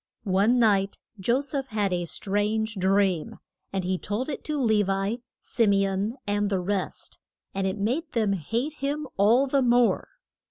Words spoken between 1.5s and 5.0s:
had a strange dream, and he told it to Le